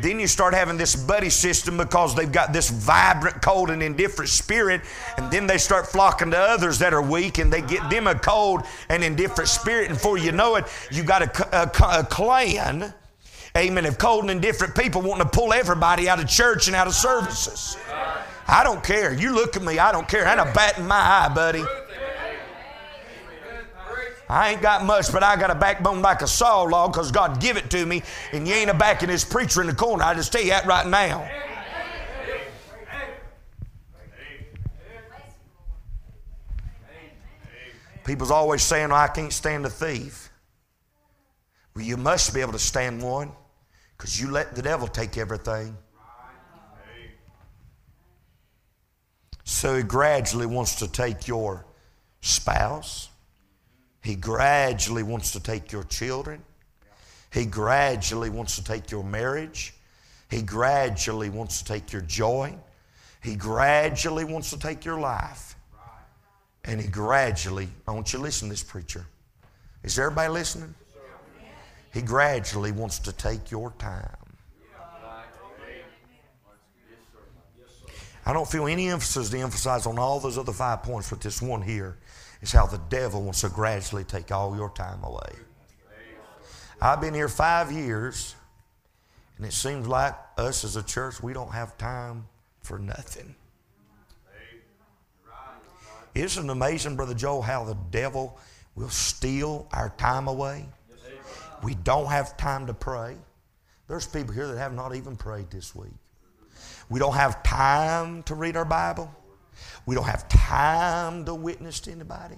[0.00, 4.30] Then you start having this buddy system because they've got this vibrant, cold, and indifferent
[4.30, 4.80] spirit.
[5.16, 8.14] And then they start flocking to others that are weak and they get them a
[8.14, 9.88] cold and indifferent spirit.
[9.88, 12.92] And before you know it, you've got a, a, a clan,
[13.56, 16.86] amen, of cold and indifferent people wanting to pull everybody out of church and out
[16.86, 17.76] of services.
[18.46, 19.14] I don't care.
[19.14, 20.26] You look at me, I don't care.
[20.26, 21.64] I ain't a bat in my eye, buddy.
[24.34, 27.40] I ain't got much, but I got a backbone like a saw log because God
[27.40, 30.02] give it to me, and you ain't a backing this preacher in the corner.
[30.02, 31.30] I just tell you that right now.
[38.02, 40.30] People's always saying, oh, I can't stand a thief.
[41.76, 43.30] Well, you must be able to stand one
[43.96, 45.76] because you let the devil take everything.
[49.44, 51.64] So he gradually wants to take your
[52.20, 53.10] spouse
[54.04, 56.42] he gradually wants to take your children.
[57.32, 59.74] He gradually wants to take your marriage.
[60.30, 62.54] He gradually wants to take your joy.
[63.22, 65.56] He gradually wants to take your life.
[66.66, 69.06] And he gradually, I want you to listen to this preacher.
[69.82, 70.74] Is everybody listening?
[71.94, 74.16] He gradually wants to take your time.
[78.26, 81.40] I don't feel any emphasis to emphasize on all those other five points, but this
[81.40, 81.96] one here
[82.44, 85.32] is how the devil wants to gradually take all your time away.
[86.80, 88.34] I've been here five years,
[89.38, 92.26] and it seems like us as a church, we don't have time
[92.60, 93.34] for nothing.
[96.14, 98.38] Isn't it amazing, Brother Joel, how the devil
[98.76, 100.66] will steal our time away?
[101.62, 103.16] We don't have time to pray.
[103.88, 105.90] There's people here that have not even prayed this week.
[106.90, 109.10] We don't have time to read our Bible.
[109.86, 112.36] We don't have time to witness to anybody.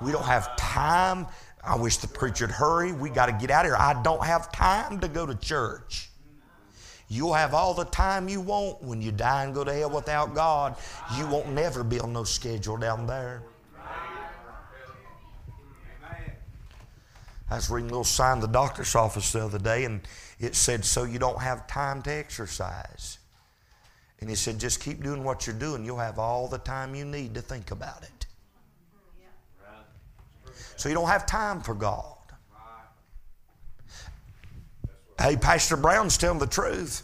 [0.00, 1.26] We don't have time.
[1.62, 2.92] I wish the preacher'd hurry.
[2.92, 3.76] We got to get out of here.
[3.76, 6.10] I don't have time to go to church.
[7.08, 10.34] You'll have all the time you want when you die and go to hell without
[10.34, 10.76] God.
[11.16, 13.42] You won't never be on no schedule down there.
[17.50, 20.02] I was reading a little sign in the doctor's office the other day, and
[20.38, 23.17] it said, So you don't have time to exercise.
[24.20, 25.84] And he said, just keep doing what you're doing.
[25.84, 28.26] You'll have all the time you need to think about it.
[30.76, 32.14] So you don't have time for God.
[35.20, 37.02] Hey, Pastor Brown's telling the truth.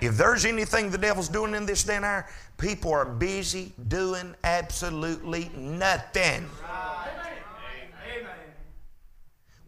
[0.00, 4.36] If there's anything the devil's doing in this day and hour, people are busy doing
[4.44, 6.48] absolutely nothing.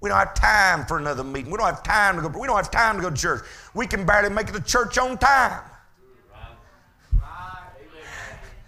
[0.00, 1.50] We don't have time for another meeting.
[1.50, 2.38] We don't have time to go.
[2.38, 3.44] We don't have time to go to church.
[3.74, 5.60] We can barely make it to church on time.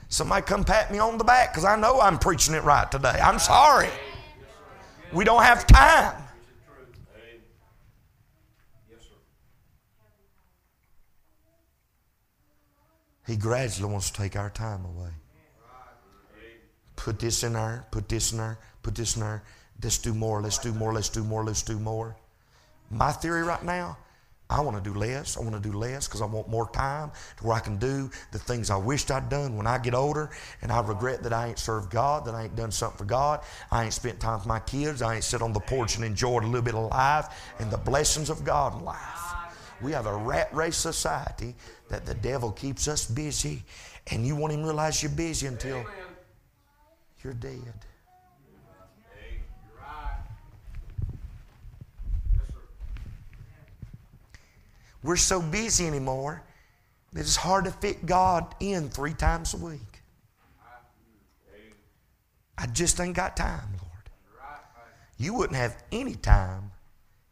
[0.09, 3.18] Somebody come pat me on the back because I know I'm preaching it right today.
[3.22, 3.89] I'm sorry.
[5.11, 6.22] We don't have time.
[13.26, 15.11] He gradually wants to take our time away.
[16.97, 19.43] Put this in there, put this in there, put this in there.
[19.83, 22.16] Let's do more, let's do more, let's do more, let's do more.
[22.91, 23.97] My theory right now
[24.53, 25.39] I want to do less.
[25.39, 28.11] I want to do less because I want more time to where I can do
[28.33, 30.30] the things I wished I'd done when I get older.
[30.61, 33.41] And I regret that I ain't served God, that I ain't done something for God.
[33.70, 35.01] I ain't spent time with my kids.
[35.01, 37.78] I ain't sit on the porch and enjoyed a little bit of life and the
[37.78, 38.99] blessings of God in life.
[39.80, 41.55] We have a rat race society
[41.89, 43.64] that the devil keeps us busy,
[44.09, 45.85] and you won't even realize you're busy until
[47.24, 47.72] you're dead.
[55.03, 56.43] We're so busy anymore
[57.13, 60.03] that it's hard to fit God in three times a week.
[62.57, 64.11] I just ain't got time, Lord.
[65.19, 66.71] You wouldn't have any time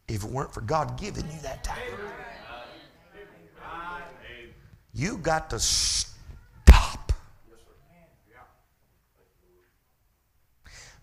[0.09, 1.79] if it weren't for God giving you that time.
[4.93, 7.13] You got to stop.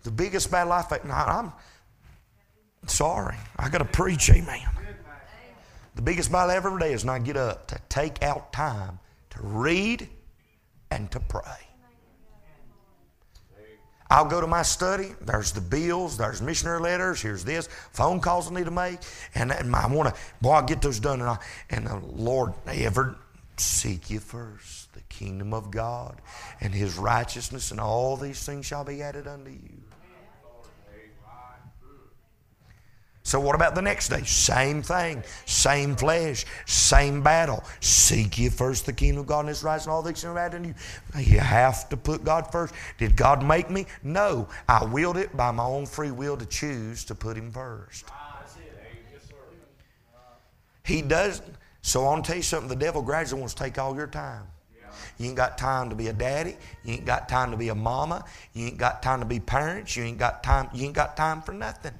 [0.02, 1.52] The biggest battle I face, I'm
[2.86, 4.60] sorry, I got to preach, amen.
[5.98, 10.08] The biggest battle every day is not get up to take out time to read
[10.92, 11.42] and to pray.
[14.08, 15.08] I'll go to my study.
[15.20, 16.16] There's the bills.
[16.16, 17.20] There's missionary letters.
[17.20, 17.68] Here's this.
[17.90, 19.00] Phone calls I need to make.
[19.34, 21.20] And, and I want to, boy, I'll get those done.
[21.20, 21.38] And, I,
[21.68, 23.16] and the Lord ever
[23.56, 26.20] seek you first the kingdom of God
[26.60, 29.87] and his righteousness, and all these things shall be added unto you.
[33.28, 34.22] So, what about the next day?
[34.22, 37.62] Same thing, same flesh, same battle.
[37.80, 40.56] Seek ye first the kingdom of God and His righteousness, and all things be added
[40.56, 40.68] unto
[41.20, 41.34] you.
[41.34, 42.72] You have to put God first.
[42.96, 43.84] Did God make me?
[44.02, 44.48] No.
[44.66, 48.06] I willed it by my own free will to choose to put Him first.
[50.82, 51.42] He does.
[51.82, 54.06] So, I want to tell you something the devil gradually wants to take all your
[54.06, 54.44] time.
[55.18, 56.56] You ain't got time to be a daddy.
[56.84, 58.24] You ain't got time to be a mama.
[58.54, 59.96] You ain't got time to be parents.
[59.96, 60.70] You ain't got time.
[60.72, 61.92] You ain't got time for nothing.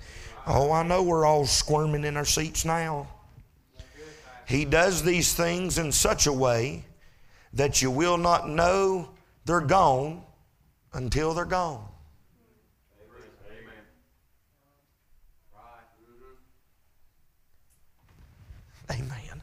[0.50, 3.06] Oh, I know we're all squirming in our seats now.
[4.46, 6.86] He does these things in such a way
[7.52, 9.10] that you will not know
[9.44, 10.22] they're gone
[10.94, 11.84] until they're gone.
[18.90, 19.42] Amen.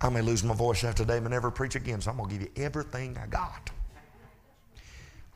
[0.00, 2.34] I may lose my voice after today, but never preach again, so I'm going to
[2.34, 3.68] give you everything I got.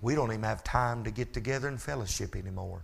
[0.00, 2.80] We don't even have time to get together and fellowship anymore.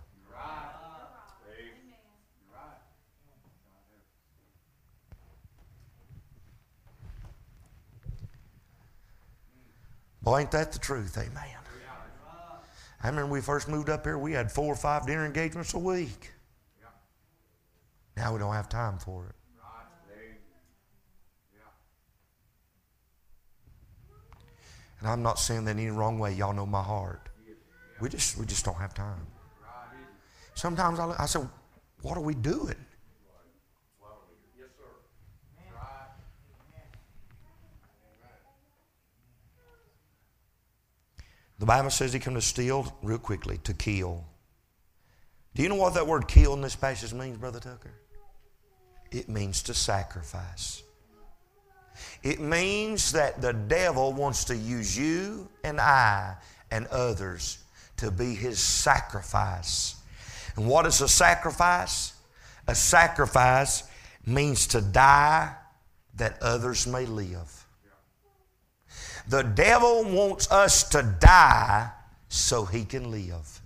[10.25, 11.17] Well, ain't that the truth?
[11.17, 11.43] Amen.
[13.03, 15.75] I remember when we first moved up here, we had four or five dinner engagements
[15.75, 16.31] a week.
[18.17, 19.35] Now we don't have time for it.
[25.01, 26.33] And I'm not saying that in any wrong way.
[26.33, 27.29] Y'all know my heart.
[28.01, 29.27] We just we just don't have time.
[30.55, 31.41] Sometimes I, I say,
[32.01, 32.84] what are we doing?
[41.59, 44.25] The Bible says he come to steal, real quickly, to kill.
[45.53, 47.93] Do you know what that word kill in this passage means, Brother Tucker?
[49.11, 50.83] It means to sacrifice.
[52.23, 56.35] It means that the devil wants to use you and I
[56.71, 57.59] and others
[57.97, 59.95] to be his sacrifice.
[60.57, 62.13] And what is a sacrifice?
[62.67, 63.83] A sacrifice
[64.25, 65.53] means to die
[66.15, 67.64] that others may live.
[69.27, 71.89] The devil wants us to die
[72.29, 73.61] so he can live.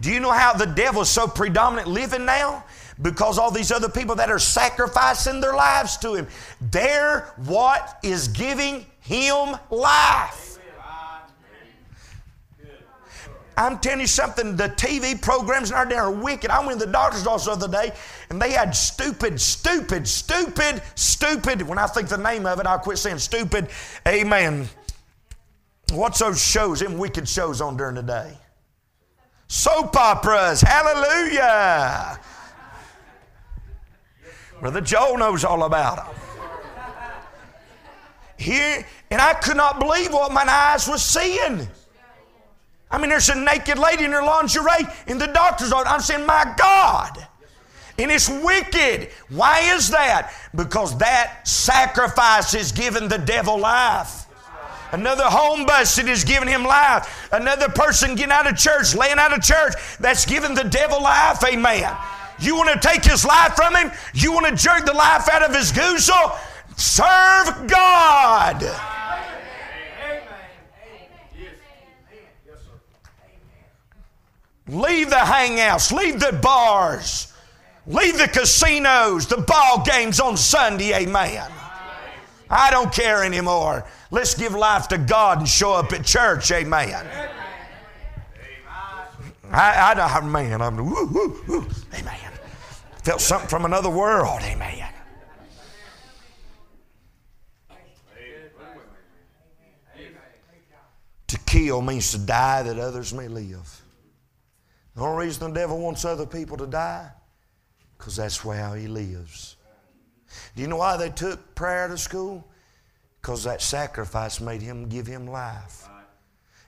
[0.00, 2.64] Do you know how the devil is so predominant living now?
[3.00, 6.26] Because all these other people that are sacrificing their lives to him.
[6.60, 10.45] They're what is giving him life.
[13.56, 16.50] I'm telling you something, the TV programs our day are wicked.
[16.50, 17.92] I went to the doctor's office the other day
[18.28, 21.62] and they had stupid, stupid, stupid, stupid.
[21.62, 23.68] When I think the name of it, I'll quit saying stupid.
[24.06, 24.68] Amen.
[25.92, 28.36] What's those shows, them wicked shows on during the day?
[29.48, 30.60] Soap operas.
[30.60, 32.20] Hallelujah.
[34.60, 36.14] Brother Joe knows all about them.
[38.38, 41.66] Here, and I could not believe what my eyes were seeing.
[42.90, 45.90] I mean, there's a naked lady in her lingerie in the doctor's office.
[45.90, 47.26] I'm saying, my God.
[47.98, 49.10] And it's wicked.
[49.30, 50.32] Why is that?
[50.54, 54.26] Because that sacrifice is giving the devil life.
[54.92, 57.28] Another home busted is giving him life.
[57.32, 61.42] Another person getting out of church, laying out of church, that's giving the devil life.
[61.44, 61.92] Amen.
[62.38, 63.90] You want to take his life from him?
[64.14, 66.38] You want to jerk the life out of his goozle?
[66.76, 68.95] Serve God.
[74.68, 77.32] Leave the hangouts, leave the bars,
[77.86, 81.50] leave the casinos, the ball games on Sunday, amen.
[82.50, 83.86] I don't care anymore.
[84.10, 87.06] Let's give life to God and show up at church, amen.
[89.52, 92.32] I, I, man, I'm, woo, woo, woo, amen.
[93.04, 94.88] Felt something from another world, amen.
[101.28, 103.75] To kill means to die that others may live.
[104.96, 107.10] The only reason the devil wants other people to die,
[107.96, 109.56] because that's how he lives.
[110.54, 112.48] Do you know why they took prayer to school?
[113.20, 115.86] Because that sacrifice made him give him life.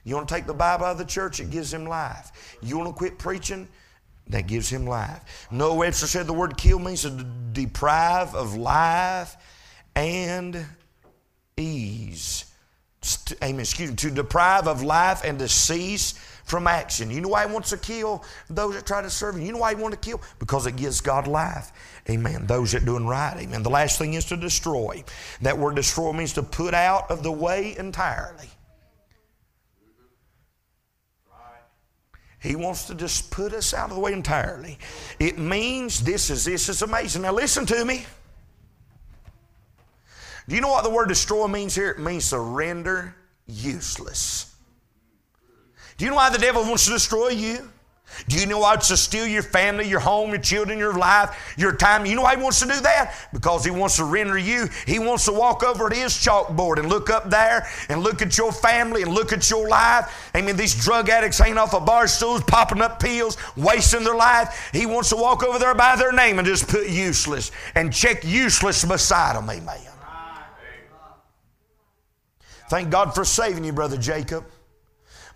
[0.03, 2.57] You want to take the Bible out of the church, it gives him life.
[2.61, 3.67] You want to quit preaching,
[4.27, 5.47] that gives him life.
[5.51, 7.09] Noah Webster said the word kill means to
[7.51, 9.35] deprive of life
[9.95, 10.65] and
[11.57, 12.45] ease.
[13.43, 13.61] Amen.
[13.61, 13.95] Excuse me.
[13.95, 17.11] To deprive of life and to cease from action.
[17.11, 19.45] You know why he wants to kill those that try to serve him?
[19.45, 20.21] You know why he wants to kill?
[20.39, 21.71] Because it gives God life.
[22.09, 22.47] Amen.
[22.47, 23.35] Those that doing right.
[23.37, 23.63] Amen.
[23.63, 25.03] The last thing is to destroy.
[25.41, 28.49] That word destroy means to put out of the way entirely.
[32.41, 34.77] He wants to just put us out of the way entirely.
[35.19, 37.21] It means this is this is amazing.
[37.21, 38.05] Now listen to me.
[40.49, 41.91] Do you know what the word destroy means here?
[41.91, 43.13] It means surrender
[43.45, 44.55] useless.
[45.97, 47.69] Do you know why the devil wants to destroy you?
[48.27, 51.53] Do you know why it's to steal your family, your home, your children, your life,
[51.55, 52.03] your time?
[52.07, 53.13] You know why he wants to do that?
[53.31, 54.67] Because he wants to render you.
[54.87, 58.35] He wants to walk over to his chalkboard and look up there and look at
[58.35, 60.31] your family and look at your life.
[60.33, 64.15] I mean, these drug addicts hanging off of bar stools, popping up pills, wasting their
[64.15, 64.71] life.
[64.73, 68.23] He wants to walk over there by their name and just put useless and check
[68.23, 69.47] useless beside them.
[69.47, 69.98] Amen.
[72.69, 74.45] Thank God for saving you, Brother Jacob.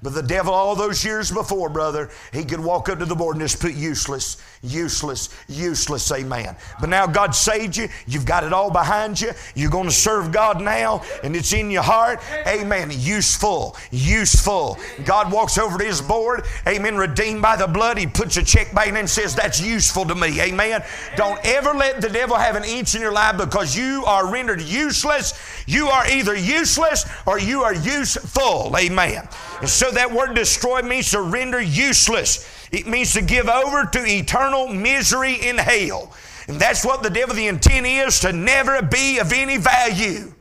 [0.03, 3.37] But the devil, all those years before, brother, he could walk up to the board
[3.37, 6.57] and just put useless, useless, useless, amen.
[6.81, 7.87] But now God saved you.
[8.05, 9.31] You've got it all behind you.
[9.55, 12.19] You're going to serve God now, and it's in your heart.
[12.45, 12.91] Amen.
[12.91, 14.77] Useful, useful.
[15.05, 17.97] God walks over to his board, amen, redeemed by the blood.
[17.97, 20.83] He puts a check back in and says, That's useful to me, amen.
[21.15, 24.61] Don't ever let the devil have an inch in your life because you are rendered
[24.61, 25.33] useless.
[25.65, 29.29] You are either useless or you are useful, amen.
[29.65, 32.67] So that word destroy means to render useless.
[32.71, 36.13] It means to give over to eternal misery in hell.
[36.47, 40.33] And that's what the devil, the intent is to never be of any value.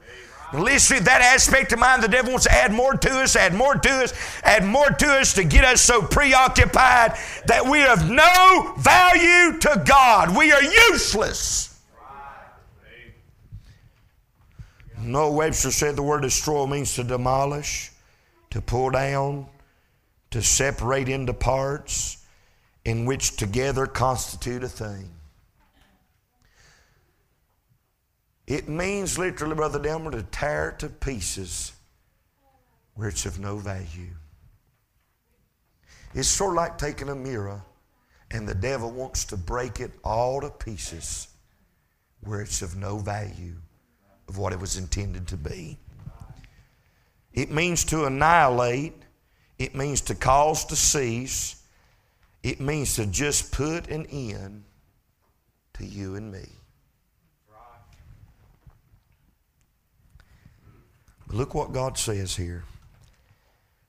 [0.55, 3.55] Listen, to that aspect of mind, the devil wants to add more to us, add
[3.55, 4.13] more to us,
[4.43, 7.17] add more to us to get us so preoccupied
[7.47, 10.37] that we have no value to God.
[10.37, 11.81] We are useless.
[15.01, 17.92] Noah Webster said the word destroy means to demolish,
[18.53, 19.47] to pull down,
[20.31, 22.19] to separate into parts
[22.85, 25.09] in which together constitute a thing.
[28.47, 31.73] It means literally, Brother Delmer, to tear to pieces
[32.93, 34.11] where it's of no value.
[36.13, 37.63] It's sort of like taking a mirror
[38.31, 41.29] and the devil wants to break it all to pieces
[42.21, 43.55] where it's of no value
[44.29, 45.79] of what it was intended to be.
[47.35, 48.95] It means to annihilate,
[49.59, 51.63] it means to cause to cease,
[52.43, 54.65] it means to just put an end
[55.75, 56.47] to you and me.
[61.27, 62.65] But look what God says here.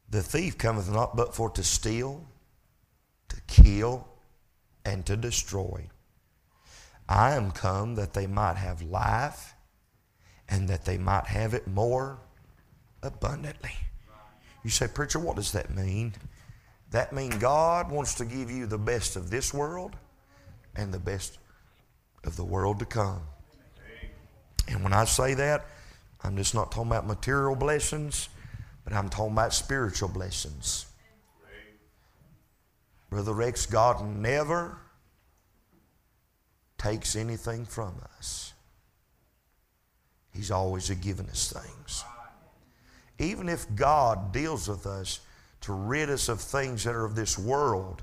[0.09, 2.25] The thief cometh not but for to steal,
[3.29, 4.07] to kill,
[4.85, 5.89] and to destroy.
[7.09, 9.53] I am come that they might have life
[10.47, 12.19] and that they might have it more
[13.03, 13.75] abundantly.
[14.63, 16.13] You say, Preacher, what does that mean?
[16.91, 19.95] That means God wants to give you the best of this world
[20.75, 21.37] and the best
[22.23, 23.21] of the world to come.
[24.67, 25.65] And when I say that,
[26.23, 28.29] I'm just not talking about material blessings,
[28.85, 30.85] but I'm talking about spiritual blessings.
[33.09, 34.77] Brother Rex, God never
[36.77, 38.53] takes anything from us.
[40.33, 42.03] He's always given us things.
[43.23, 45.21] Even if God deals with us
[45.61, 48.01] to rid us of things that are of this world,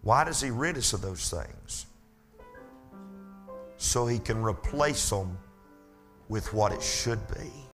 [0.00, 1.84] why does He rid us of those things?
[3.76, 5.36] So He can replace them
[6.30, 7.50] with what it should be.